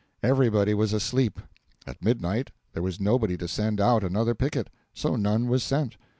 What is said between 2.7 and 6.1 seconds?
there was nobody to send out another picket, so none was sent.